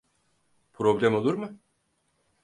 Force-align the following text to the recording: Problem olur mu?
Problem 0.73 1.13
olur 1.15 1.33
mu? 1.33 1.59